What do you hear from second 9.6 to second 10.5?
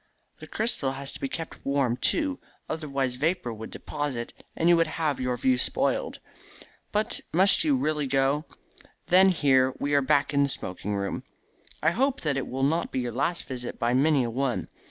we are back in the